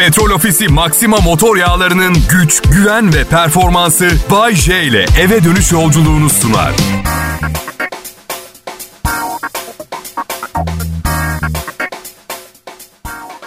[0.00, 6.30] Petrol Ofisi Maxima motor yağlarının güç, güven ve performansı Bay J ile eve dönüş yolculuğunu
[6.30, 6.72] sunar.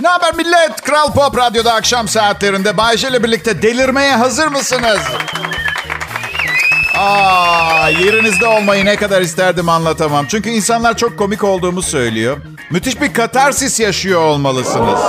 [0.01, 0.81] Ne haber millet?
[0.81, 4.99] Kral Pop Radyo'da akşam saatlerinde Bayşe ile birlikte delirmeye hazır mısınız?
[6.97, 10.25] Aa, yerinizde olmayı ne kadar isterdim anlatamam.
[10.29, 12.37] Çünkü insanlar çok komik olduğumu söylüyor.
[12.71, 14.99] Müthiş bir katarsis yaşıyor olmalısınız.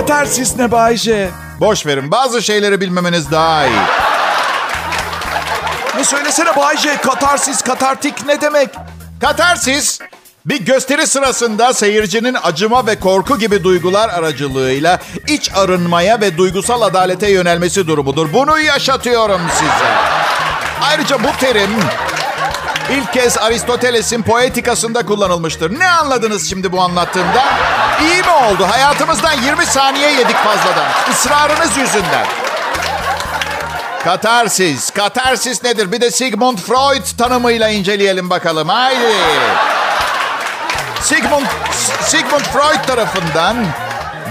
[0.00, 1.30] Katarsis ne Bayşe?
[1.60, 2.10] Boş verin.
[2.10, 3.76] Bazı şeyleri bilmemeniz daha iyi.
[5.96, 8.68] Ne söylesene Bayce, katarsis, katartik ne demek?
[9.20, 9.98] Katarsis,
[10.46, 17.30] bir gösteri sırasında seyircinin acıma ve korku gibi duygular aracılığıyla iç arınmaya ve duygusal adalete
[17.30, 18.32] yönelmesi durumudur.
[18.32, 19.90] Bunu yaşatıyorum size.
[20.82, 21.70] Ayrıca bu terim
[22.90, 25.78] ilk kez Aristoteles'in poetikasında kullanılmıştır.
[25.78, 27.44] Ne anladınız şimdi bu anlattığımda?
[28.02, 28.66] İyi mi oldu?
[28.70, 30.88] Hayatımızdan 20 saniye yedik fazladan.
[31.10, 32.26] Israrınız yüzünden.
[34.04, 34.90] Katarsis.
[34.90, 35.92] Katarsis nedir?
[35.92, 38.68] Bir de Sigmund Freud tanımıyla inceleyelim bakalım.
[38.68, 39.12] Haydi.
[41.02, 41.46] Sigmund,
[42.02, 43.56] Sigmund Freud tarafından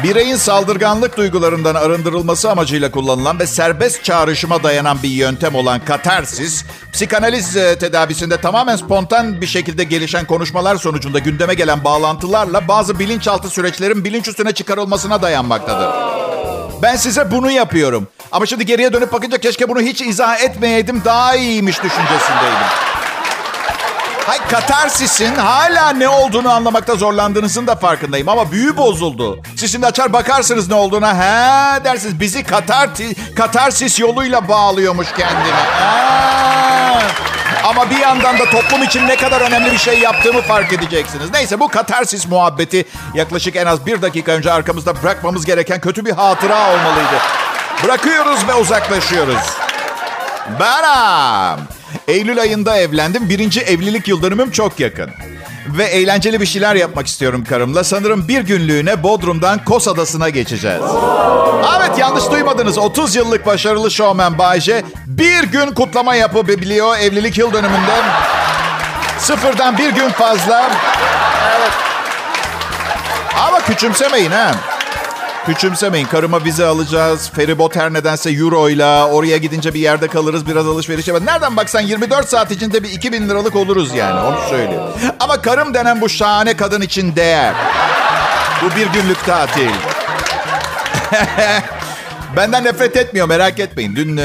[0.03, 7.58] bireyin saldırganlık duygularından arındırılması amacıyla kullanılan ve serbest çağrışıma dayanan bir yöntem olan katarsis, psikanaliz
[7.58, 14.05] e, tedavisinde tamamen spontan bir şekilde gelişen konuşmalar sonucunda gündeme gelen bağlantılarla bazı bilinçaltı süreçlerin
[14.05, 15.89] bilinç üstüne çıkarılmasına dayanmaktadır.
[16.81, 18.08] Ben size bunu yapıyorum.
[18.31, 22.67] Ama şimdi geriye dönüp bakınca keşke bunu hiç izah etmeyeydim daha iyiymiş düşüncesindeydim.
[24.30, 29.39] Hay katarsisin hala ne olduğunu anlamakta zorlandığınızın da farkındayım ama büyü bozuldu.
[29.55, 31.16] Siz şimdi açar bakarsınız ne olduğuna.
[31.16, 35.52] He dersiniz bizi katarti, katarsis yoluyla bağlıyormuş kendine.
[35.80, 36.99] Ha.
[37.63, 41.31] Ama bir yandan da toplum için ne kadar önemli bir şey yaptığımı fark edeceksiniz.
[41.33, 46.11] Neyse bu katarsis muhabbeti yaklaşık en az bir dakika önce arkamızda bırakmamız gereken kötü bir
[46.11, 47.19] hatıra olmalıydı.
[47.83, 49.58] Bırakıyoruz ve uzaklaşıyoruz.
[50.59, 51.78] Beram.
[52.09, 53.29] Eylül ayında evlendim.
[53.29, 55.09] Birinci evlilik yıl dönümüm çok yakın.
[55.67, 57.83] Ve eğlenceli bir şeyler yapmak istiyorum karımla.
[57.83, 60.81] Sanırım bir günlüğüne Bodrum'dan Kos Adası'na geçeceğiz.
[61.77, 62.77] Evet yanlış duymadınız.
[62.77, 67.95] 30 yıllık başarılı şovmen Bayce bir gün kutlama yapabiliyor evlilik yıl dönümünde.
[69.19, 70.71] Sıfırdan bir gün fazla.
[71.58, 71.71] Evet.
[73.48, 74.52] Ama küçümsemeyin ha.
[75.49, 76.05] Küçümsemeyin.
[76.05, 77.30] Karıma vize alacağız.
[77.36, 78.86] Feribot her nedense euro ile.
[78.86, 80.48] Oraya gidince bir yerde kalırız.
[80.48, 81.27] Biraz alışveriş yapalım.
[81.27, 84.20] Nereden baksan 24 saat içinde bir 2000 liralık oluruz yani.
[84.20, 84.82] Onu söyleyeyim.
[85.20, 87.54] Ama karım denen bu şahane kadın için değer.
[88.64, 89.70] Bu bir günlük tatil.
[92.36, 93.95] Benden nefret etmiyor merak etmeyin.
[93.95, 94.17] Dün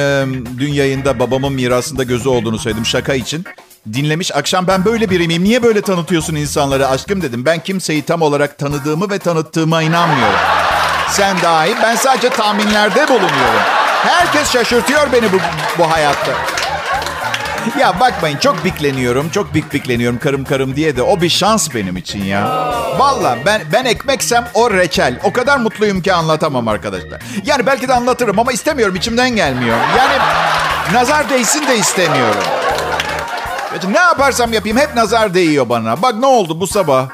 [0.59, 3.45] dün yayında babamın mirasında gözü olduğunu söyledim şaka için.
[3.93, 4.37] Dinlemiş.
[4.37, 5.45] Akşam ben böyle biri miyim?
[5.45, 7.45] Niye böyle tanıtıyorsun insanları aşkım dedim.
[7.45, 10.39] Ben kimseyi tam olarak tanıdığımı ve tanıttığıma inanmıyorum.
[11.09, 11.77] Sen dahil.
[11.83, 13.61] Ben sadece tahminlerde bulunuyorum.
[14.05, 15.37] Herkes şaşırtıyor beni bu,
[15.79, 16.33] bu hayatta.
[17.79, 19.29] Ya bakmayın çok bikleniyorum.
[19.29, 21.03] Çok bik bikleniyorum karım karım diye de.
[21.03, 22.49] O bir şans benim için ya.
[22.99, 25.21] Valla ben, ben ekmeksem o reçel.
[25.25, 27.23] O kadar mutluyum ki anlatamam arkadaşlar.
[27.47, 28.97] Yani belki de anlatırım ama istemiyorum.
[28.97, 29.77] içimden gelmiyor.
[29.99, 30.15] Yani
[30.93, 32.43] nazar değsin de istemiyorum.
[33.89, 36.03] Ne yaparsam yapayım hep nazar değiyor bana.
[36.03, 37.07] Bak ne oldu bu sabah.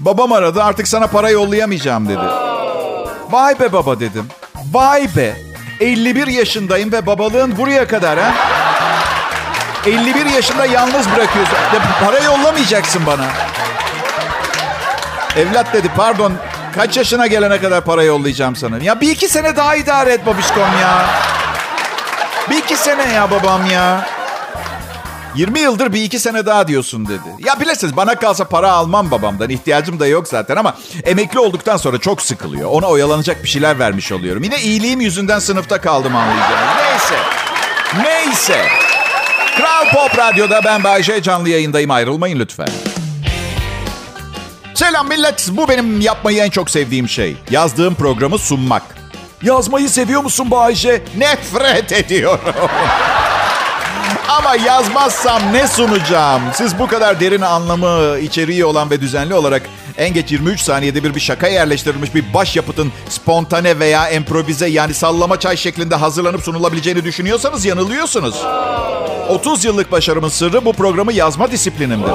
[0.00, 2.57] Babam aradı artık sana para yollayamayacağım dedi.
[3.30, 4.26] Vay be baba dedim.
[4.72, 5.36] Vay be.
[5.80, 8.32] 51 yaşındayım ve babalığın buraya kadar ha.
[9.86, 11.54] 51 yaşında yalnız bırakıyorsun.
[11.74, 13.26] Ya para yollamayacaksın bana.
[15.36, 16.32] Evlat dedi pardon
[16.74, 18.78] kaç yaşına gelene kadar para yollayacağım sana.
[18.78, 21.06] Ya bir iki sene daha idare et babişkom ya.
[22.50, 24.06] Bir iki sene ya babam ya.
[25.36, 27.44] 20 yıldır bir iki sene daha diyorsun dedi.
[27.46, 29.50] Ya bilirsiniz bana kalsa para almam babamdan.
[29.50, 30.74] ihtiyacım da yok zaten ama
[31.04, 32.70] emekli olduktan sonra çok sıkılıyor.
[32.70, 34.42] Ona oyalanacak bir şeyler vermiş oluyorum.
[34.42, 36.74] Yine iyiliğim yüzünden sınıfta kaldım anlayacağınız.
[36.82, 37.14] Neyse.
[38.04, 38.66] Neyse.
[39.56, 41.90] Kral Pop Radyo'da ben Bayece canlı yayındayım.
[41.90, 42.68] Ayrılmayın lütfen.
[44.74, 45.48] Selam millet.
[45.52, 47.36] Bu benim yapmayı en çok sevdiğim şey.
[47.50, 48.82] Yazdığım programı sunmak.
[49.42, 51.02] Yazmayı seviyor musun Bayece?
[51.16, 52.40] Nefret ediyorum.
[54.28, 56.42] Ama yazmazsam ne sunacağım?
[56.54, 59.62] Siz bu kadar derin anlamı, içeriği olan ve düzenli olarak
[59.98, 65.40] en geç 23 saniyede bir bir şaka yerleştirilmiş bir başyapıtın spontane veya improvize yani sallama
[65.40, 68.34] çay şeklinde hazırlanıp sunulabileceğini düşünüyorsanız yanılıyorsunuz.
[69.28, 72.12] 30 yıllık başarımın sırrı bu programı yazma disiplinimdir.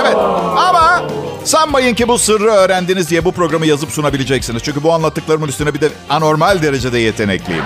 [0.00, 0.16] Evet
[0.56, 1.02] ama
[1.44, 4.62] sanmayın ki bu sırrı öğrendiniz diye bu programı yazıp sunabileceksiniz.
[4.62, 7.64] Çünkü bu anlattıklarımın üstüne bir de anormal derecede yetenekliyim.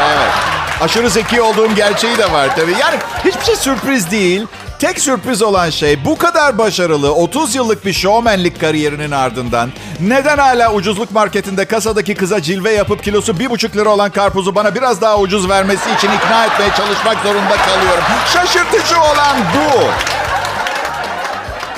[0.00, 0.55] Evet.
[0.80, 2.74] Aşırı zeki olduğum gerçeği de var tabii.
[2.80, 4.46] Yani hiçbir şey sürpriz değil.
[4.78, 9.70] Tek sürpriz olan şey bu kadar başarılı 30 yıllık bir şovmenlik kariyerinin ardından
[10.00, 15.00] neden hala ucuzluk marketinde kasadaki kıza cilve yapıp kilosu 1,5 lira olan karpuzu bana biraz
[15.00, 18.04] daha ucuz vermesi için ikna etmeye çalışmak zorunda kalıyorum.
[18.32, 19.80] Şaşırtıcı olan bu.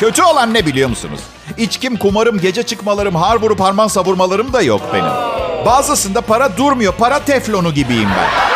[0.00, 1.20] Kötü olan ne biliyor musunuz?
[1.58, 5.12] İçkim, kumarım, gece çıkmalarım, har vurup harman savurmalarım da yok benim.
[5.66, 6.92] Bazısında para durmuyor.
[6.92, 8.47] Para teflonu gibiyim ben.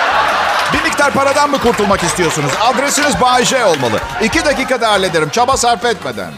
[1.02, 2.50] Miktar paradan mı kurtulmak istiyorsunuz?
[2.60, 4.00] Adresiniz Bayece olmalı.
[4.22, 5.28] İki dakikada hallederim.
[5.30, 6.32] Çaba sarf etmeden.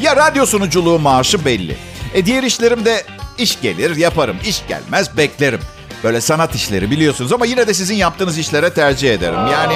[0.00, 1.76] Ya radyo sunuculuğu maaşı belli.
[2.14, 3.04] E diğer işlerimde
[3.38, 4.36] iş gelir yaparım.
[4.44, 5.60] İş gelmez beklerim.
[6.04, 9.46] Böyle sanat işleri biliyorsunuz ama yine de sizin yaptığınız işlere tercih ederim.
[9.52, 9.74] Yani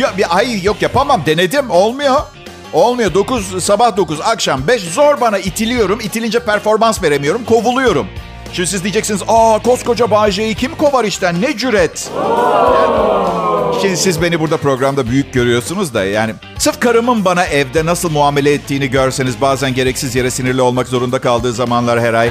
[0.00, 2.20] ya, bir, ay yok yapamam denedim olmuyor.
[2.72, 3.14] Olmuyor.
[3.14, 6.00] 9 sabah 9 akşam 5 zor bana itiliyorum.
[6.00, 7.44] İtilince performans veremiyorum.
[7.44, 8.08] Kovuluyorum.
[8.54, 12.10] Şimdi siz diyeceksiniz aa koskoca Bayce'yi kim kovar işten ne cüret.
[13.82, 18.52] Şimdi siz beni burada programda büyük görüyorsunuz da yani sırf karımın bana evde nasıl muamele
[18.52, 22.30] ettiğini görseniz bazen gereksiz yere sinirli olmak zorunda kaldığı zamanlar her ay.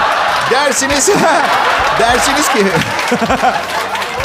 [0.50, 1.10] Dersiniz,
[2.00, 2.58] dersiniz ki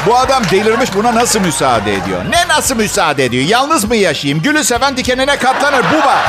[0.06, 2.22] bu adam delirmiş buna nasıl müsaade ediyor?
[2.30, 3.44] Ne nasıl müsaade ediyor?
[3.48, 4.44] Yalnız mı yaşayayım?
[4.44, 5.86] Gülü seven dikenine katlanır.
[5.94, 6.22] Bu var.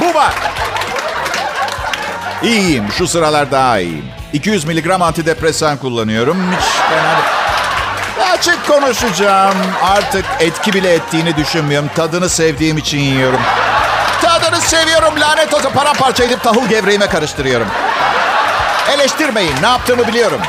[0.00, 0.34] Bu var.
[2.42, 2.84] İyiyim.
[2.98, 4.04] Şu sıralar daha iyiyim.
[4.34, 6.52] 200 miligram antidepresan kullanıyorum.
[6.52, 7.20] Hiç fena.
[8.32, 9.54] Açık konuşacağım.
[9.82, 11.90] Artık etki bile ettiğini düşünmüyorum.
[11.96, 13.40] Tadını sevdiğim için yiyorum.
[14.22, 15.20] Tadını seviyorum.
[15.20, 17.66] Lanet olsa paramparça edip tahıl gevreğime karıştırıyorum.
[18.94, 19.54] Eleştirmeyin.
[19.62, 20.40] Ne yaptığımı biliyorum.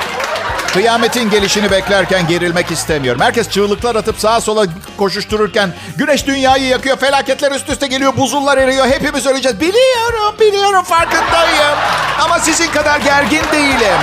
[0.75, 3.21] Kıyametin gelişini beklerken gerilmek istemiyorum.
[3.21, 4.65] Herkes çığlıklar atıp sağa sola
[4.97, 8.87] koşuştururken güneş dünyayı yakıyor, felaketler üst üste geliyor, buzullar eriyor.
[8.87, 9.59] Hepimiz öleceğiz.
[9.59, 11.77] Biliyorum, biliyorum farkındayım.
[12.21, 13.99] Ama sizin kadar gergin değilim.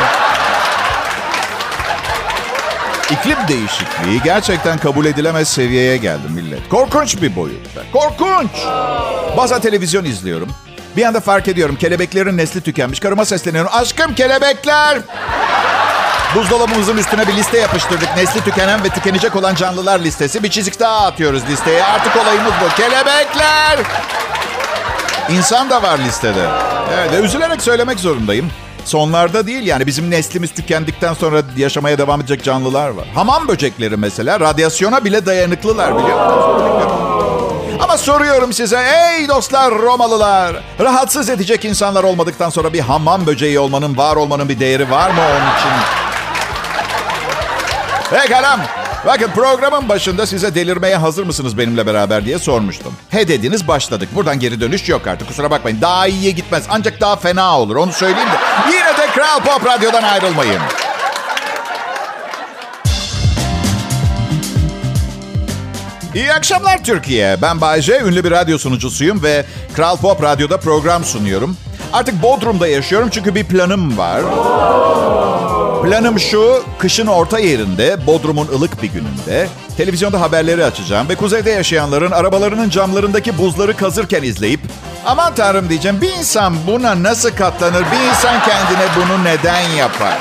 [3.11, 6.69] İklim değişikliği gerçekten kabul edilemez seviyeye geldi millet.
[6.69, 7.83] Korkunç bir boyutta.
[7.93, 8.51] Korkunç.
[9.37, 10.49] Bazen televizyon izliyorum.
[10.97, 13.01] Bir anda fark ediyorum kelebeklerin nesli tükenmiş.
[13.01, 13.71] Karıma sesleniyorum.
[13.75, 14.99] Aşkım kelebekler.
[16.37, 18.17] Buzdolabımızın üstüne bir liste yapıştırdık.
[18.17, 20.43] Nesli tükenen ve tükenecek olan canlılar listesi.
[20.43, 21.85] Bir çizik daha atıyoruz listeye.
[21.85, 22.77] Artık olayımız bu.
[22.77, 23.79] Kelebekler!
[25.31, 26.47] İnsan da var listede.
[26.95, 28.51] Evet, ve üzülerek söylemek zorundayım.
[28.85, 33.05] Sonlarda değil yani bizim neslimiz tükendikten sonra yaşamaya devam edecek canlılar var.
[33.15, 36.19] Hamam böcekleri mesela radyasyona bile dayanıklılar biliyor?
[37.81, 40.63] Ama soruyorum size ey dostlar Romalılar.
[40.81, 45.21] Rahatsız edecek insanlar olmadıktan sonra bir hamam böceği olmanın, var olmanın bir değeri var mı
[45.21, 46.03] onun için?
[48.13, 48.59] Pekala.
[49.07, 52.93] Bakın programın başında size delirmeye hazır mısınız benimle beraber diye sormuştum.
[53.11, 54.09] He dediniz başladık.
[54.15, 55.29] Buradan geri dönüş yok artık.
[55.29, 55.81] Kusura bakmayın.
[55.81, 56.65] Daha iyiye gitmez.
[56.71, 57.77] Ancak daha fena olur.
[57.77, 58.73] Onu söyleyeyim de.
[58.73, 60.61] Yine de Kral Pop Radyo'dan ayrılmayın.
[66.15, 67.37] İyi akşamlar Türkiye.
[67.43, 69.45] Ben Bayce, ünlü bir radyo sunucusuyum ve
[69.75, 71.57] Kral Pop Radyo'da program sunuyorum.
[71.93, 74.21] Artık Bodrum'da yaşıyorum çünkü bir planım var.
[75.85, 82.11] Planım şu, kışın orta yerinde, Bodrum'un ılık bir gününde televizyonda haberleri açacağım ve kuzeyde yaşayanların
[82.11, 84.61] arabalarının camlarındaki buzları kazırken izleyip
[85.07, 90.19] aman tanrım diyeceğim bir insan buna nasıl katlanır, bir insan kendine bunu neden yapar?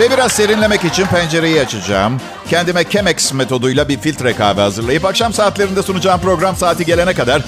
[0.00, 2.20] Ve biraz serinlemek için pencereyi açacağım.
[2.50, 7.42] Kendime Chemex metoduyla bir filtre kahve hazırlayıp akşam saatlerinde sunacağım program saati gelene kadar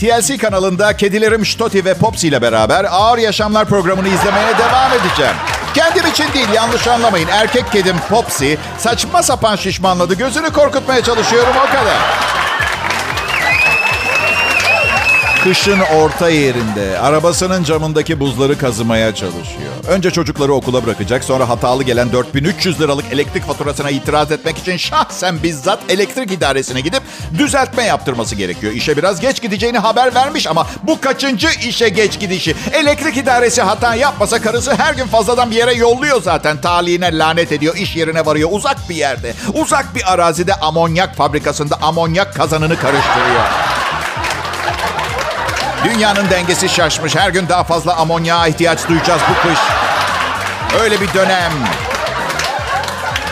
[0.00, 5.55] TLC kanalında kedilerim Stoti ve Popsi ile beraber Ağır Yaşamlar programını izlemeye devam edeceğim.
[5.76, 7.28] Kendim için değil yanlış anlamayın.
[7.28, 10.14] Erkek kedim Popsi saçma sapan şişmanladı.
[10.14, 11.96] Gözünü korkutmaya çalışıyorum o kadar.
[15.46, 19.72] Kışın orta yerinde arabasının camındaki buzları kazımaya çalışıyor.
[19.88, 25.42] Önce çocukları okula bırakacak sonra hatalı gelen 4300 liralık elektrik faturasına itiraz etmek için şahsen
[25.42, 27.02] bizzat elektrik idaresine gidip
[27.38, 28.72] düzeltme yaptırması gerekiyor.
[28.72, 32.54] İşe biraz geç gideceğini haber vermiş ama bu kaçıncı işe geç gidişi?
[32.72, 36.60] Elektrik idaresi hata yapmasa karısı her gün fazladan bir yere yolluyor zaten.
[36.60, 39.34] Talihine lanet ediyor, iş yerine varıyor uzak bir yerde.
[39.54, 43.75] Uzak bir arazide amonyak fabrikasında amonyak kazanını karıştırıyor.
[45.94, 47.16] Dünyanın dengesi şaşmış.
[47.16, 49.58] Her gün daha fazla amonyağa ihtiyaç duyacağız bu kış.
[50.82, 51.52] Öyle bir dönem.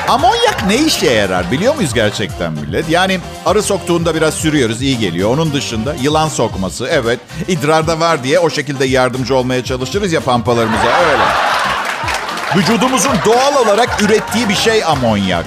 [0.09, 2.89] Amonyak ne işe yarar biliyor muyuz gerçekten millet?
[2.89, 5.31] Yani arı soktuğunda biraz sürüyoruz iyi geliyor.
[5.31, 10.87] Onun dışında yılan sokması evet idrarda var diye o şekilde yardımcı olmaya çalışırız ya pampalarımıza
[11.13, 11.25] öyle.
[12.57, 15.45] Vücudumuzun doğal olarak ürettiği bir şey amonyak.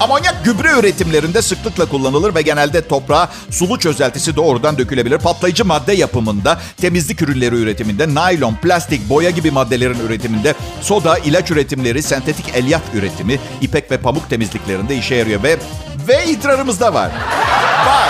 [0.00, 5.18] Amonyak gübre üretimlerinde sıklıkla kullanılır ve genelde toprağa sulu çözeltisi doğrudan dökülebilir.
[5.18, 12.02] Patlayıcı madde yapımında, temizlik ürünleri üretiminde, naylon, plastik, boya gibi maddelerin üretiminde, soda, ilaç üretimleri,
[12.02, 15.58] sentetik elyaf üretimi, ipek ve pamuk temizliklerinde işe yarıyor ve
[16.08, 17.10] ve idrarımızda var.
[17.86, 18.08] Var.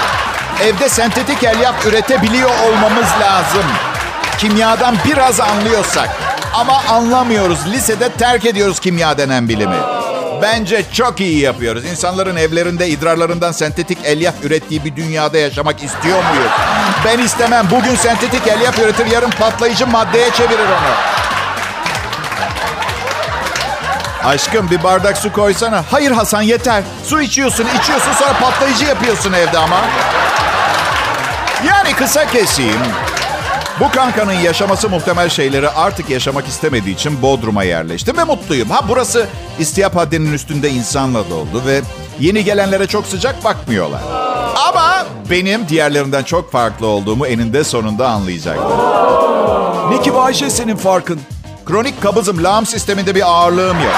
[0.62, 3.64] evde sentetik elyaf üretebiliyor olmamız lazım.
[4.38, 6.10] Kimyadan biraz anlıyorsak.
[6.54, 7.58] Ama anlamıyoruz.
[7.72, 9.99] Lisede terk ediyoruz kimya denen bilimi.
[10.42, 11.84] Bence çok iyi yapıyoruz.
[11.84, 16.50] İnsanların evlerinde idrarlarından sentetik elyaf ürettiği bir dünyada yaşamak istiyor muyuz?
[17.04, 17.66] Ben istemem.
[17.70, 21.10] Bugün sentetik elyaf üretir, yarın patlayıcı maddeye çevirir onu.
[24.24, 25.84] Aşkım bir bardak su koysana.
[25.90, 26.82] Hayır Hasan yeter.
[27.06, 29.80] Su içiyorsun, içiyorsun sonra patlayıcı yapıyorsun evde ama.
[31.68, 32.80] Yani kısa keseyim.
[33.80, 38.70] Bu kankanın yaşaması muhtemel şeyleri artık yaşamak istemediği için Bodrum'a yerleştim ve mutluyum.
[38.70, 39.26] Ha burası
[39.58, 41.80] istiyap haddinin üstünde insanla doldu ve
[42.20, 44.00] yeni gelenlere çok sıcak bakmıyorlar.
[44.68, 48.78] Ama benim diğerlerinden çok farklı olduğumu eninde sonunda anlayacaklar.
[49.90, 51.20] Ne ki senin farkın?
[51.66, 53.96] Kronik kabızım, lağım sisteminde bir ağırlığım yok.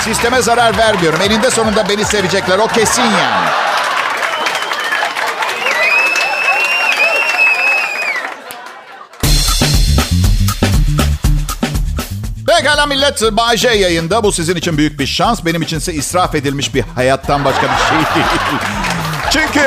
[0.00, 1.20] Sisteme zarar vermiyorum.
[1.22, 2.58] Eninde sonunda beni sevecekler.
[2.58, 3.69] O kesin yani.
[12.60, 13.22] Pekala millet.
[13.32, 14.22] Bay J yayında.
[14.22, 15.44] Bu sizin için büyük bir şans.
[15.44, 18.26] Benim içinse israf edilmiş bir hayattan başka bir şey değil.
[19.30, 19.60] Çünkü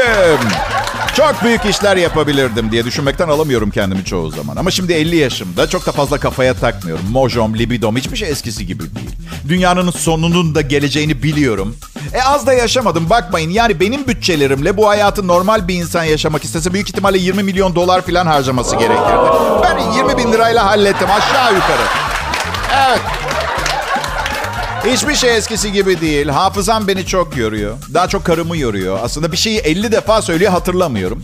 [1.16, 4.56] çok büyük işler yapabilirdim diye düşünmekten alamıyorum kendimi çoğu zaman.
[4.56, 7.06] Ama şimdi 50 yaşımda çok da fazla kafaya takmıyorum.
[7.12, 9.10] Mojom, libidom hiçbir şey eskisi gibi değil.
[9.48, 11.76] Dünyanın sonunun da geleceğini biliyorum.
[12.14, 13.50] E az da yaşamadım bakmayın.
[13.50, 18.02] Yani benim bütçelerimle bu hayatı normal bir insan yaşamak istese büyük ihtimalle 20 milyon dolar
[18.02, 19.28] falan harcaması gerekirdi.
[19.64, 22.03] Ben 20 bin lirayla hallettim aşağı yukarı.
[22.74, 23.02] Evet.
[24.86, 26.28] Hiçbir şey eskisi gibi değil.
[26.28, 27.78] Hafızam beni çok yoruyor.
[27.94, 29.00] Daha çok karımı yoruyor.
[29.04, 31.24] Aslında bir şeyi 50 defa söylüyor hatırlamıyorum.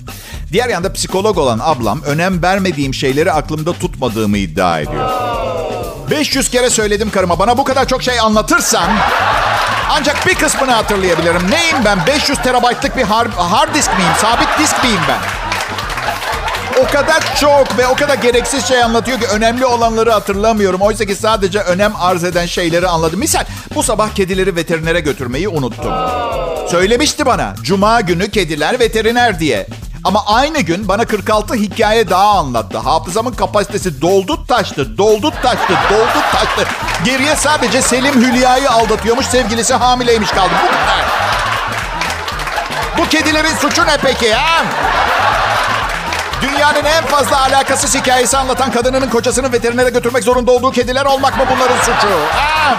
[0.52, 5.10] Diğer yanda psikolog olan ablam önem vermediğim şeyleri aklımda tutmadığımı iddia ediyor.
[6.12, 8.90] 500 kere söyledim karıma bana bu kadar çok şey anlatırsan
[9.92, 11.52] ancak bir kısmını hatırlayabilirim.
[11.52, 12.08] Neyim ben?
[12.08, 14.12] 500 terabaytlık bir hard, hard disk miyim?
[14.22, 15.39] Sabit disk miyim ben?
[16.84, 20.82] O kadar çok ve o kadar gereksiz şey anlatıyor ki önemli olanları hatırlamıyorum.
[20.82, 23.20] Oysa ki sadece önem arz eden şeyleri anladım.
[23.20, 23.44] Misal
[23.76, 25.94] bu sabah kedileri veterinere götürmeyi unuttum.
[26.72, 29.68] Söylemişti bana cuma günü kediler veteriner diye.
[30.04, 32.78] Ama aynı gün bana 46 hikaye daha anlattı.
[32.78, 36.68] Hafızamın kapasitesi doldu taştı, doldu taştı, doldu taştı.
[37.06, 40.54] Geriye sadece Selim Hülya'yı aldatıyormuş, sevgilisi hamileymiş kaldı.
[40.64, 41.06] Bu kadar.
[42.98, 44.66] Bu kedilerin suçu ne peki ha?
[46.42, 51.44] Dünyanın en fazla alakasız hikayesi anlatan kadınının kocasını veterinere götürmek zorunda olduğu kediler olmak mı
[51.56, 52.08] bunların suçu?
[52.38, 52.76] Aa!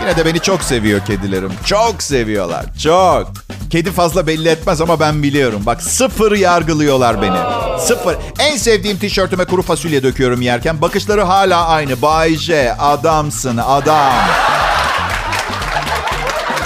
[0.00, 1.52] Yine de beni çok seviyor kedilerim.
[1.64, 2.64] Çok seviyorlar.
[2.82, 3.32] Çok.
[3.70, 5.62] Kedi fazla belli etmez ama ben biliyorum.
[5.66, 7.36] Bak sıfır yargılıyorlar beni.
[7.80, 8.16] Sıfır.
[8.38, 10.80] En sevdiğim tişörtüme kuru fasulye döküyorum yerken.
[10.80, 12.02] Bakışları hala aynı.
[12.02, 14.12] Bay J, adamsın adam.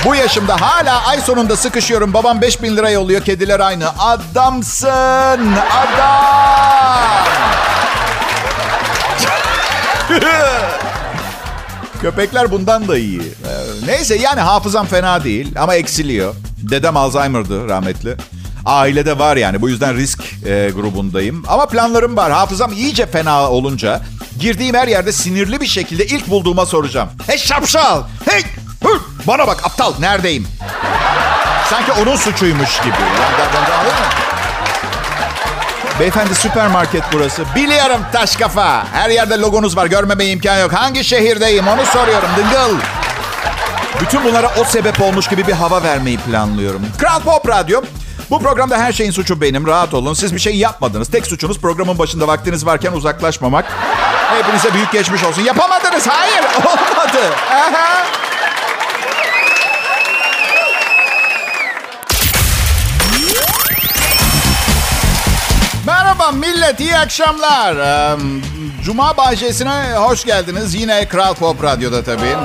[0.05, 2.15] Bu yaşımda hala ay sonunda sıkışıyorum.
[2.15, 3.25] Babam 5 bin lira yolluyor.
[3.25, 3.89] Kediler aynı.
[3.99, 4.89] Adamsın.
[5.73, 7.27] Adam.
[12.03, 13.21] Köpekler bundan da iyi.
[13.21, 13.27] Ee,
[13.87, 16.35] neyse yani hafızam fena değil ama eksiliyor.
[16.59, 18.17] Dedem Alzheimer'dı rahmetli.
[18.65, 21.45] Ailede var yani bu yüzden risk e, grubundayım.
[21.49, 22.33] Ama planlarım var.
[22.33, 24.01] Hafızam iyice fena olunca
[24.41, 27.09] girdiğim her yerde sinirli bir şekilde ilk bulduğuma soracağım.
[27.27, 28.03] Hey şapşal!
[28.31, 28.43] Hey!
[29.27, 30.47] Bana bak aptal neredeyim?
[31.71, 32.95] Sanki onun suçuymuş gibi.
[32.95, 33.93] Anladın mı?
[36.01, 37.43] Beyefendi süpermarket burası.
[37.55, 38.85] Biliyorum taş kafa.
[38.93, 39.87] Her yerde logonuz var.
[39.87, 40.73] Görmeme imkan yok.
[40.73, 42.29] Hangi şehirdeyim onu soruyorum.
[42.37, 42.77] Dıngıl.
[44.01, 46.87] Bütün bunlara o sebep olmuş gibi bir hava vermeyi planlıyorum.
[46.99, 47.83] Kral Pop Radyo.
[48.31, 49.67] Bu programda her şeyin suçu benim.
[49.67, 50.15] Rahat olun.
[50.15, 51.11] Siz bir şey yapmadınız.
[51.11, 53.65] Tek suçunuz programın başında vaktiniz varken uzaklaşmamak.
[54.39, 55.43] Hepinize büyük geçmiş olsun.
[55.43, 56.07] Yapamadınız.
[56.07, 56.45] Hayır.
[56.67, 57.19] Olmadı.
[57.51, 58.05] Aha.
[66.23, 67.77] Merhaba millet, iyi akşamlar.
[68.85, 70.75] Cuma bahçesine hoş geldiniz.
[70.75, 72.37] Yine Kral Pop Radyo'da tabii.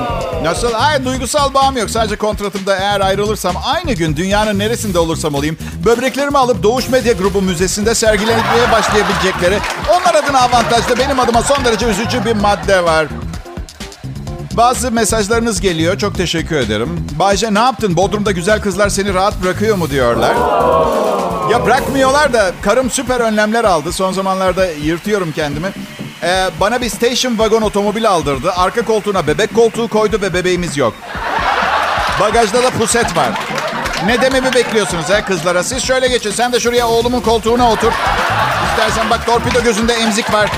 [0.42, 0.74] Nasıl?
[0.74, 1.90] Ay duygusal bağım yok.
[1.90, 7.42] Sadece kontratımda eğer ayrılırsam aynı gün dünyanın neresinde olursam olayım böbreklerimi alıp Doğuş Medya Grubu
[7.42, 9.58] Müzesi'nde sergilenmeye başlayabilecekleri
[9.90, 13.06] onlar adına avantajlı benim adıma son derece üzücü bir madde var.
[14.58, 15.98] Bazı mesajlarınız geliyor.
[15.98, 17.06] Çok teşekkür ederim.
[17.18, 17.96] Bayce ne yaptın?
[17.96, 20.34] Bodrum'da güzel kızlar seni rahat bırakıyor mu diyorlar.
[21.50, 23.92] Ya bırakmıyorlar da karım süper önlemler aldı.
[23.92, 25.68] Son zamanlarda yırtıyorum kendimi.
[26.22, 28.52] Ee, bana bir station wagon otomobil aldırdı.
[28.52, 30.94] Arka koltuğuna bebek koltuğu koydu ve bebeğimiz yok.
[32.20, 33.30] Bagajda da puset var.
[34.06, 35.62] Ne dememi bekliyorsunuz ha kızlara?
[35.62, 36.30] Siz şöyle geçin.
[36.30, 37.92] Sen de şuraya oğlumun koltuğuna otur.
[38.70, 40.50] İstersen bak torpido gözünde emzik var.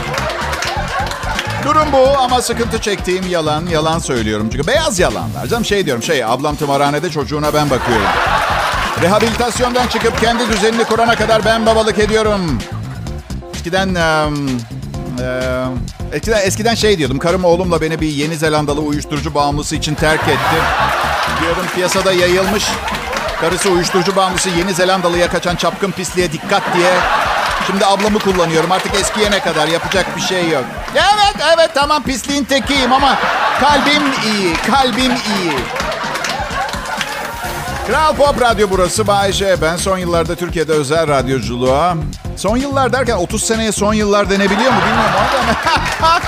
[1.65, 3.67] Durum bu ama sıkıntı çektiğim yalan.
[3.67, 5.47] Yalan söylüyorum çünkü beyaz yalanlar.
[5.47, 8.07] Canım şey diyorum şey ablam tımarhanede çocuğuna ben bakıyorum.
[9.03, 12.59] Rehabilitasyondan çıkıp kendi düzenini kurana kadar ben babalık ediyorum.
[13.55, 13.89] Eskiden...
[13.89, 14.49] Um,
[15.21, 15.65] ee,
[16.13, 17.19] eskiden, eskiden şey diyordum.
[17.19, 20.57] Karım oğlumla beni bir Yeni Zelandalı uyuşturucu bağımlısı için terk etti.
[21.43, 22.65] Diyordum piyasada yayılmış.
[23.41, 26.93] Karısı uyuşturucu bağımlısı Yeni Zelandalı'ya kaçan çapkın pisliğe dikkat diye.
[27.67, 28.73] Şimdi ablamı kullanıyorum.
[28.73, 30.65] Artık eskiye ne kadar yapacak bir şey yok.
[30.95, 33.19] Evet evet tamam pisliğin tekiyim ama
[33.61, 34.55] kalbim iyi.
[34.71, 35.53] Kalbim iyi.
[37.87, 39.57] Kral Pop Radyo burası Bayece.
[39.63, 41.97] Ben son yıllarda Türkiye'de özel radyoculuğa...
[42.41, 45.15] Son yıllar derken 30 seneye son yıllar denebiliyor mu bilmiyorum.
[46.03, 46.21] Ama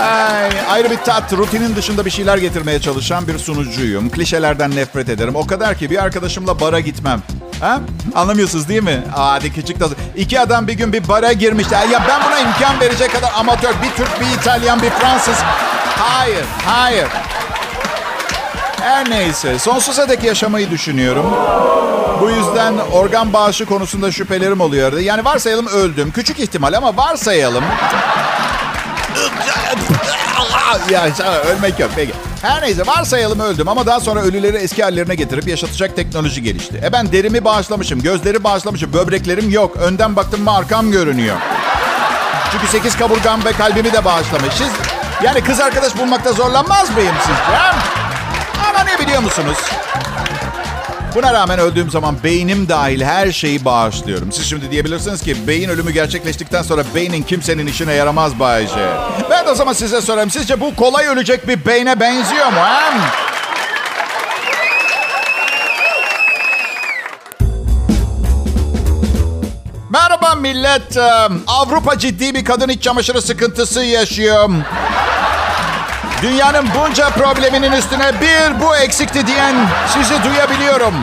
[0.06, 4.10] Ay, ayrı bir tat, rutinin dışında bir şeyler getirmeye çalışan bir sunucuyum.
[4.10, 5.36] Klişelerden nefret ederim.
[5.36, 7.22] O kadar ki bir arkadaşımla bara gitmem.
[7.60, 7.80] Ha?
[8.14, 9.02] Anlamıyorsunuz değil mi?
[9.12, 9.84] Hadi küçük de.
[10.16, 11.88] İki adam bir gün bir bara girmişler.
[11.88, 13.74] Ya ben buna imkan verecek kadar amatör.
[13.82, 15.36] Bir Türk, bir İtalyan, bir Fransız.
[15.98, 17.06] Hayır, hayır.
[18.80, 19.58] Her neyse.
[19.58, 21.26] Sonsuza dek yaşamayı düşünüyorum.
[22.24, 25.00] Bu yüzden organ bağışı konusunda şüphelerim oluyordu.
[25.00, 26.12] Yani varsayalım öldüm.
[26.12, 27.64] Küçük ihtimal ama varsayalım.
[30.90, 31.08] ya
[31.46, 32.12] ölmek yok peki.
[32.42, 36.80] Her neyse varsayalım öldüm ama daha sonra ölüleri eski hallerine getirip yaşatacak teknoloji gelişti.
[36.84, 39.76] E ben derimi bağışlamışım, gözleri bağışlamışım, böbreklerim yok.
[39.76, 41.36] Önden baktım mı arkam görünüyor.
[42.52, 44.68] Çünkü sekiz kaburgam ve kalbimi de bağışlamışız.
[45.24, 47.58] Yani kız arkadaş bulmakta zorlanmaz mıyım sizce?
[48.68, 49.58] Ama ne biliyor musunuz?
[51.14, 54.32] Buna rağmen öldüğüm zaman beynim dahil her şeyi bağışlıyorum.
[54.32, 58.88] Siz şimdi diyebilirsiniz ki beyin ölümü gerçekleştikten sonra beynin kimsenin işine yaramaz Bayece.
[59.30, 60.30] Ben de o zaman size sorayım.
[60.30, 62.58] Sizce bu kolay ölecek bir beyne benziyor mu?
[62.58, 62.98] He?
[69.90, 70.96] Merhaba millet.
[71.46, 74.50] Avrupa ciddi bir kadın iç çamaşırı sıkıntısı yaşıyor.
[76.24, 79.54] Dünyanın bunca probleminin üstüne bir bu eksikti diyen
[79.88, 80.94] sizi duyabiliyorum.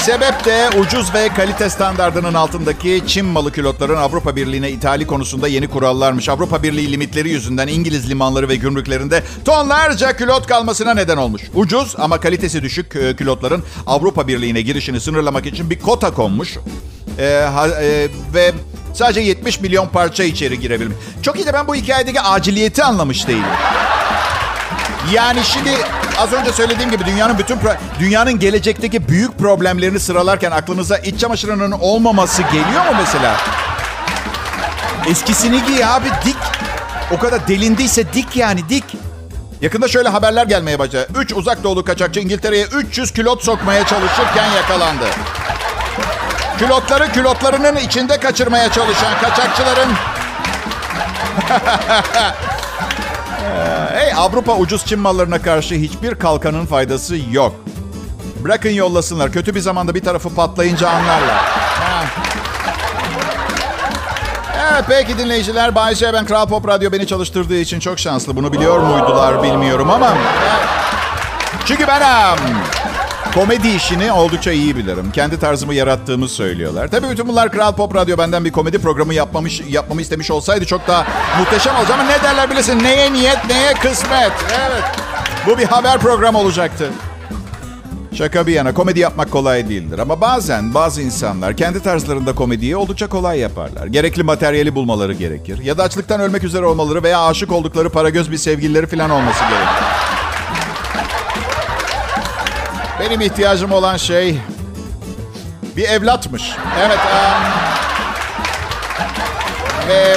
[0.00, 5.68] Sebep de ucuz ve kalite standartının altındaki Çin malı külotların Avrupa Birliği'ne ithali konusunda yeni
[5.68, 6.28] kurallarmış.
[6.28, 11.42] Avrupa Birliği limitleri yüzünden İngiliz limanları ve gümrüklerinde tonlarca külot kalmasına neden olmuş.
[11.54, 16.56] Ucuz ama kalitesi düşük e, külotların Avrupa Birliği'ne girişini sınırlamak için bir kota konmuş.
[17.18, 18.52] Ee, ha, e, ve
[18.96, 20.96] Sadece 70 milyon parça içeri girebilmiş.
[21.22, 23.44] Çok iyi de ben bu hikayedeki aciliyeti anlamış değilim.
[25.12, 25.70] Yani şimdi
[26.18, 27.58] az önce söylediğim gibi dünyanın bütün
[28.00, 33.36] dünyanın gelecekteki büyük problemlerini sıralarken aklınıza iç çamaşırının olmaması geliyor mu mesela?
[35.10, 36.36] Eskisini giy abi dik.
[37.10, 38.84] O kadar delindiyse dik yani dik.
[39.60, 41.08] Yakında şöyle haberler gelmeye başladı.
[41.18, 45.04] 3 uzak doğulu kaçakçı İngiltere'ye 300 kilot sokmaya çalışırken yakalandı.
[46.58, 49.88] Külotları külotlarının içinde kaçırmaya çalışan kaçakçıların...
[53.92, 57.54] hey Avrupa ucuz Çin mallarına karşı hiçbir kalkanın faydası yok.
[58.44, 59.32] Bırakın yollasınlar.
[59.32, 61.44] Kötü bir zamanda bir tarafı patlayınca anlarlar.
[64.72, 65.74] Evet peki dinleyiciler.
[65.74, 68.36] Bay J, ben Kral Pop Radyo beni çalıştırdığı için çok şanslı.
[68.36, 70.14] Bunu biliyor muydular bilmiyorum ama...
[71.66, 72.02] Çünkü ben...
[73.36, 75.10] Komedi işini oldukça iyi bilirim.
[75.12, 76.88] Kendi tarzımı yarattığımı söylüyorlar.
[76.88, 80.88] Tabii bütün bunlar Kral Pop Radyo benden bir komedi programı yapmamış, yapmamı istemiş olsaydı çok
[80.88, 81.06] daha
[81.38, 81.98] muhteşem olacak.
[82.00, 84.32] Ama ne derler bilirsin neye niyet neye kısmet.
[84.68, 84.84] Evet
[85.46, 86.90] bu bir haber programı olacaktı.
[88.14, 89.98] Şaka bir yana komedi yapmak kolay değildir.
[89.98, 93.86] Ama bazen bazı insanlar kendi tarzlarında komediyi oldukça kolay yaparlar.
[93.86, 95.62] Gerekli materyali bulmaları gerekir.
[95.62, 99.40] Ya da açlıktan ölmek üzere olmaları veya aşık oldukları para göz bir sevgilileri falan olması
[99.40, 100.15] gerekir.
[103.00, 104.40] Benim ihtiyacım olan şey
[105.76, 106.52] bir evlatmış.
[106.80, 106.98] Evet.
[106.98, 107.42] Um,
[109.88, 110.16] ve,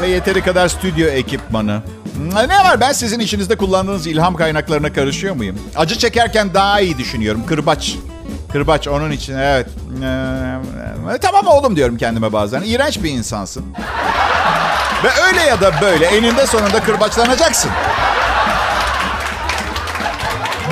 [0.00, 1.82] ve yeteri kadar stüdyo ekipmanı.
[2.48, 5.58] Ne var ben sizin işinizde kullandığınız ilham kaynaklarına karışıyor muyum?
[5.76, 7.46] Acı çekerken daha iyi düşünüyorum.
[7.46, 7.96] Kırbaç.
[8.52, 9.66] Kırbaç onun için evet.
[11.14, 12.62] Ee, tamam oğlum diyorum kendime bazen.
[12.62, 13.64] İğrenç bir insansın.
[15.04, 17.70] Ve öyle ya da böyle eninde sonunda kırbaçlanacaksın.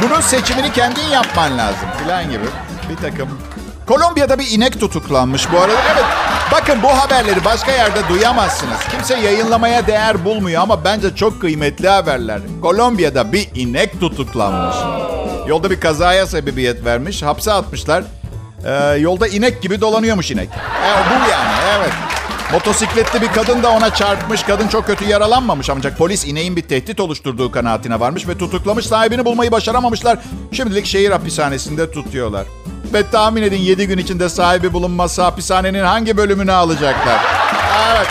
[0.02, 2.44] Bunun seçimini kendin yapman lazım filan gibi
[2.90, 3.28] bir takım.
[3.86, 5.78] Kolombiya'da bir inek tutuklanmış bu arada.
[5.92, 6.04] Evet
[6.52, 8.78] bakın bu haberleri başka yerde duyamazsınız.
[8.90, 12.40] Kimse yayınlamaya değer bulmuyor ama bence çok kıymetli haberler.
[12.62, 14.76] Kolombiya'da bir inek tutuklanmış.
[15.48, 17.22] Yolda bir kazaya sebebiyet vermiş.
[17.22, 18.04] Hapse atmışlar.
[18.66, 20.48] Ee, yolda inek gibi dolanıyormuş inek.
[20.48, 21.92] E, bu yani evet.
[22.52, 24.42] Motosikletli bir kadın da ona çarpmış.
[24.42, 28.86] Kadın çok kötü yaralanmamış ancak polis ineğin bir tehdit oluşturduğu kanaatine varmış ve tutuklamış.
[28.86, 30.18] Sahibini bulmayı başaramamışlar.
[30.52, 32.46] Şimdilik şehir hapishanesinde tutuyorlar.
[32.92, 37.20] Ve tahmin edin 7 gün içinde sahibi bulunmazsa hapishanenin hangi bölümünü alacaklar?
[37.96, 38.06] Evet.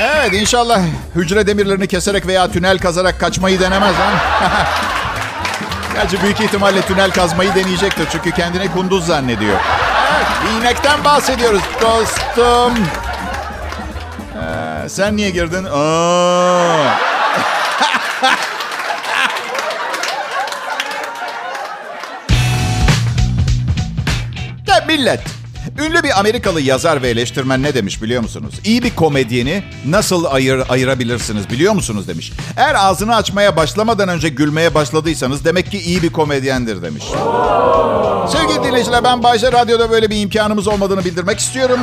[0.00, 0.80] Evet inşallah
[1.14, 4.10] hücre demirlerini keserek veya tünel kazarak kaçmayı denemez ha.
[5.94, 8.08] Gerçi büyük ihtimalle tünel kazmayı deneyecektir.
[8.12, 9.60] Çünkü kendine kunduz zannediyor.
[10.44, 12.74] İnekten bahsediyoruz dostum.
[14.42, 15.64] Ee, sen niye girdin?
[15.72, 15.76] Aa.
[24.66, 25.20] ya millet.
[25.78, 28.54] Ünlü bir Amerikalı yazar ve eleştirmen ne demiş biliyor musunuz?
[28.64, 32.32] İyi bir komedyeni nasıl ayır, ayırabilirsiniz biliyor musunuz demiş.
[32.56, 37.04] Eğer ağzını açmaya başlamadan önce gülmeye başladıysanız demek ki iyi bir komedyendir demiş.
[38.32, 41.80] Sevgili dinleyiciler ben Bayşe Radyo'da böyle bir imkanımız olmadığını bildirmek istiyorum.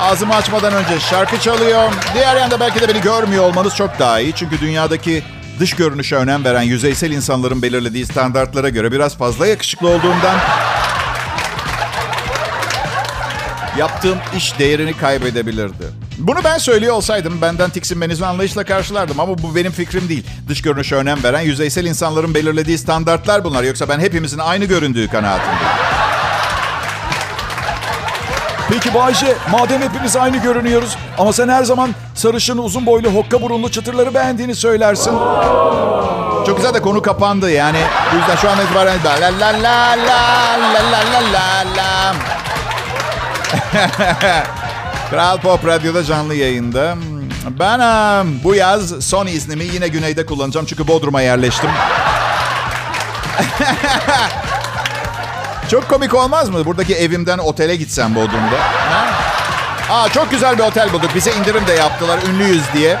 [0.00, 1.92] Ağzımı açmadan önce şarkı çalıyor.
[2.14, 4.32] Diğer yanda belki de beni görmüyor olmanız çok daha iyi.
[4.32, 5.22] Çünkü dünyadaki
[5.60, 10.36] dış görünüşe önem veren yüzeysel insanların belirlediği standartlara göre biraz fazla yakışıklı olduğumdan
[13.78, 15.84] yaptığım iş değerini kaybedebilirdi.
[16.18, 20.26] Bunu ben söylüyor olsaydım benden tiksinmenizi anlayışla karşılardım ama bu benim fikrim değil.
[20.48, 23.62] Dış görünüşe önem veren yüzeysel insanların belirlediği standartlar bunlar.
[23.62, 25.76] Yoksa ben hepimizin aynı göründüğü kanaatindeyim.
[28.70, 33.70] Peki Bayce, madem hepimiz aynı görünüyoruz ama sen her zaman sarışın, uzun boylu, hokka burunlu
[33.70, 35.12] çıtırları beğendiğini söylersin.
[36.46, 37.78] Çok güzel de konu kapandı yani.
[38.12, 39.96] Bu yüzden şu an itibaren la la la la
[40.74, 42.35] la la la la la.
[45.10, 46.96] Kral Pop Radyo'da canlı yayında.
[47.60, 51.70] Ben um, bu yaz son iznimi yine güneyde kullanacağım çünkü Bodrum'a yerleştim.
[55.70, 56.64] çok komik olmaz mı?
[56.64, 58.58] Buradaki evimden otele gitsem Bodrum'da.
[58.90, 59.06] Ha?
[59.90, 61.10] Aa, çok güzel bir otel bulduk.
[61.14, 62.98] Bize indirim de yaptılar ünlüyüz diye.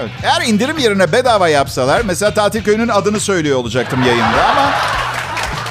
[0.00, 0.10] Evet.
[0.22, 4.70] Eğer indirim yerine bedava yapsalar mesela tatil köyünün adını söylüyor olacaktım yayında ama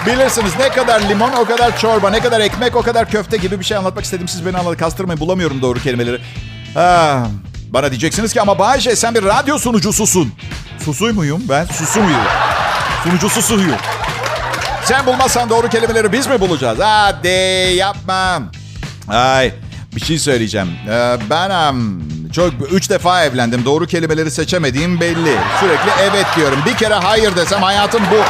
[0.05, 3.65] bilirsiniz ne kadar limon o kadar çorba, ne kadar ekmek o kadar köfte gibi bir
[3.65, 4.27] şey anlatmak istedim.
[4.27, 4.77] Siz beni anladınız.
[4.79, 6.21] Kastırmayın bulamıyorum doğru kelimeleri.
[6.75, 7.25] Ah,
[7.69, 10.33] bana diyeceksiniz ki ama Bayce sen bir radyo sunucususun.
[10.85, 11.65] Susuy muyum ben?
[11.65, 12.19] Susu muyum?
[13.03, 13.73] Sunucusu suyu.
[14.83, 16.79] Sen bulmazsan doğru kelimeleri biz mi bulacağız?
[16.81, 17.27] Hadi
[17.75, 18.41] yapma.
[19.09, 19.53] Ay
[19.95, 20.69] bir şey söyleyeceğim.
[20.89, 21.75] Ee, ben
[22.33, 23.65] çok üç defa evlendim.
[23.65, 25.37] Doğru kelimeleri seçemediğim belli.
[25.59, 26.59] Sürekli evet diyorum.
[26.65, 28.23] Bir kere hayır desem hayatım bu.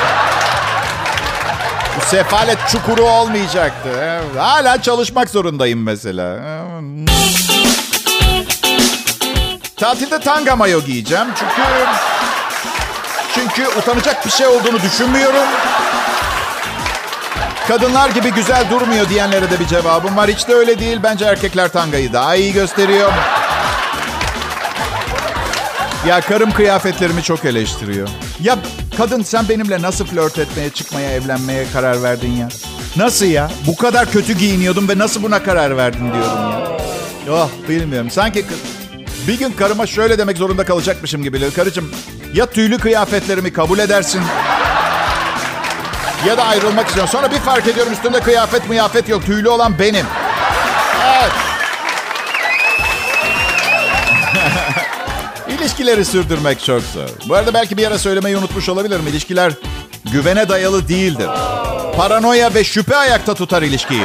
[2.06, 3.90] Sefalet çukuru olmayacaktı.
[4.38, 6.38] Hala çalışmak zorundayım mesela.
[9.78, 11.28] Tatilde tanga mayo giyeceğim.
[11.36, 11.62] Çünkü
[13.36, 15.48] çünkü utanacak bir şey olduğunu düşünmüyorum.
[17.68, 20.30] Kadınlar gibi güzel durmuyor diyenlere de bir cevabım var.
[20.30, 21.00] Hiç de öyle değil.
[21.04, 23.12] Bence erkekler tangayı daha iyi gösteriyor.
[26.08, 28.08] Ya karım kıyafetlerimi çok eleştiriyor.
[28.40, 28.56] Ya
[29.00, 32.50] kadın sen benimle nasıl flört etmeye, çıkmaya, evlenmeye karar verdin ya?
[32.96, 33.52] Nasıl ya?
[33.68, 36.78] Bu kadar kötü giyiniyordum ve nasıl buna karar verdin diyorum ya.
[37.32, 38.10] Oh bilmiyorum.
[38.10, 38.46] Sanki
[39.28, 41.52] bir gün karıma şöyle demek zorunda kalacakmışım gibi.
[41.52, 41.92] Karıcığım
[42.34, 44.22] ya tüylü kıyafetlerimi kabul edersin
[46.28, 47.12] ya da ayrılmak istiyorum.
[47.12, 49.26] Sonra bir fark ediyorum üstünde kıyafet mıyafet yok.
[49.26, 50.06] Tüylü olan benim.
[55.62, 57.10] İlişkileri sürdürmek çok zor.
[57.30, 59.08] Bu arada belki bir ara söylemeyi unutmuş olabilirim.
[59.08, 59.54] İlişkiler
[60.12, 61.30] güvene dayalı değildir.
[61.98, 64.04] Paranoya ve şüphe ayakta tutar ilişkiyi.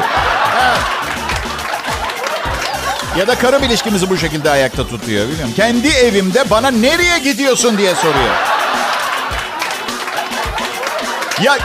[3.18, 5.52] Ya da karım ilişkimizi bu şekilde ayakta tutuyor biliyorum.
[5.56, 8.34] Kendi evimde bana nereye gidiyorsun diye soruyor.
[11.42, 11.58] Ya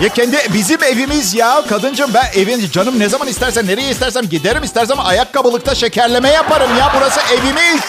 [0.00, 4.62] ya kendi bizim evimiz ya kadıncım ben evin canım ne zaman istersen nereye istersem giderim
[4.62, 7.80] istersem ayakkabılıkta şekerleme yaparım ya burası evimiz.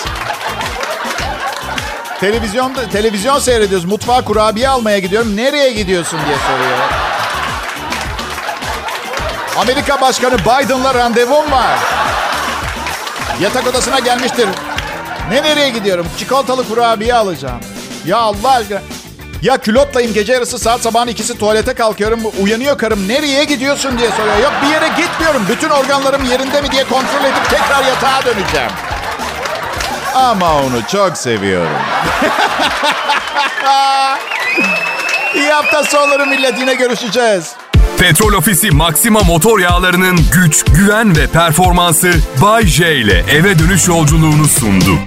[2.25, 3.85] Televizyonda televizyon seyrediyoruz.
[3.85, 5.37] Mutfağa kurabiye almaya gidiyorum.
[5.37, 6.77] Nereye gidiyorsun diye soruyor.
[9.57, 11.79] Amerika Başkanı Biden'la randevum var.
[13.41, 14.47] Yatak odasına gelmiştir.
[15.29, 16.07] Ne nereye gidiyorum?
[16.19, 17.59] Çikolatalı kurabiye alacağım.
[18.05, 18.81] Ya Allah aşkına.
[19.41, 22.19] Ya külotlayım gece yarısı saat sabahın ikisi tuvalete kalkıyorum.
[22.43, 24.37] Uyanıyor karım nereye gidiyorsun diye soruyor.
[24.37, 25.45] Yok bir yere gitmiyorum.
[25.49, 28.71] Bütün organlarım yerinde mi diye kontrol edip tekrar yatağa döneceğim.
[30.15, 31.94] Ama onu çok seviyorum.
[35.35, 37.51] İyi hafta sonları millet yine görüşeceğiz.
[37.99, 44.47] Petrol Ofisi Maxima motor yağlarının güç, güven ve performansı Bay J ile eve dönüş yolculuğunu
[44.47, 44.99] sundu.